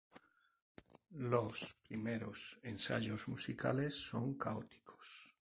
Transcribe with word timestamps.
Los 1.13 1.75
primeros 1.87 2.57
ensayos 2.63 3.27
musicales 3.27 3.93
son 3.93 4.33
caóticos. 4.33 5.35